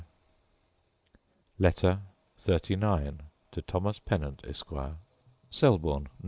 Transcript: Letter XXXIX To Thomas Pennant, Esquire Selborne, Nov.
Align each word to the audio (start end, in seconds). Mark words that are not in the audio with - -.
Letter 1.59 1.99
XXXIX 2.39 3.19
To 3.51 3.61
Thomas 3.61 3.99
Pennant, 3.99 4.41
Esquire 4.47 4.95
Selborne, 5.51 6.05
Nov. 6.05 6.11